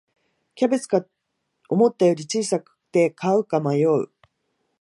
[0.55, 1.05] キャベツが
[1.69, 4.07] 思ったより小さくて買うか迷う